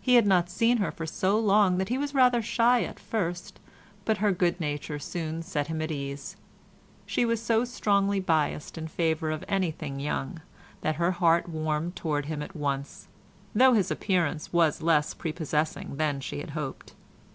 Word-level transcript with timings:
He 0.00 0.14
had 0.14 0.26
not 0.26 0.48
seen 0.48 0.78
her 0.78 0.90
for 0.90 1.04
so 1.04 1.38
long 1.38 1.76
that 1.76 1.90
he 1.90 1.98
was 1.98 2.14
rather 2.14 2.40
shy 2.40 2.84
at 2.84 2.98
first, 2.98 3.60
but 4.06 4.16
her 4.16 4.32
good 4.32 4.58
nature 4.58 4.98
soon 4.98 5.42
set 5.42 5.66
him 5.66 5.82
at 5.82 5.90
his 5.90 5.98
ease. 5.98 6.36
She 7.04 7.26
was 7.26 7.42
so 7.42 7.66
strongly 7.66 8.18
biassed 8.18 8.78
in 8.78 8.88
favour 8.88 9.30
of 9.30 9.44
anything 9.46 10.00
young 10.00 10.40
that 10.80 10.94
her 10.96 11.10
heart 11.10 11.50
warmed 11.50 11.96
towards 11.96 12.28
him 12.28 12.40
at 12.40 12.56
once, 12.56 13.08
though 13.54 13.74
his 13.74 13.90
appearance 13.90 14.54
was 14.54 14.80
less 14.80 15.12
prepossessing 15.12 15.98
than 15.98 16.20
she 16.22 16.38
had 16.40 16.48
hoped. 16.56 16.94